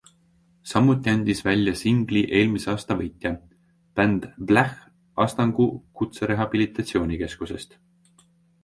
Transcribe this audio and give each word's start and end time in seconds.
Samuti 0.69 1.11
andis 1.11 1.41
välja 1.47 1.73
singli 1.81 2.23
eelmise 2.39 2.71
aasta 2.73 2.97
võitja- 3.03 3.35
bänd 4.01 4.27
Bläh 4.53 4.75
Astangu 5.27 5.71
Kutserehabilitatsioonikeskusest. 6.01 7.81